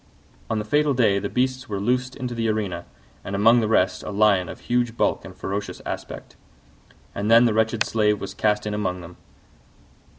[0.49, 2.85] On the fatal day the beasts were loosed into the arena,
[3.23, 6.35] and among the rest a Lion of huge bulk and ferocious aspect;
[7.13, 9.17] and then the wretched Slave was cast in among them.